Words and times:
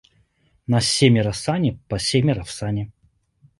На 0.67 0.79
семеро 0.81 1.33
сани, 1.43 1.71
по 1.89 1.99
семеро 2.07 2.43
в 2.43 2.51
сани. 2.57 2.83